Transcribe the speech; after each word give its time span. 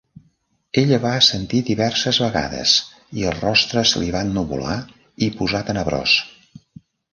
Ella 0.81 0.97
va 1.01 1.11
assentir 1.17 1.59
diverses 1.67 2.19
vegades 2.23 2.73
i 3.21 3.27
el 3.33 3.37
rostre 3.43 3.85
se 3.91 4.03
li 4.05 4.11
ennuvolar 4.23 4.81
i 5.27 5.31
posar 5.39 5.65
tenebrós. 5.71 6.19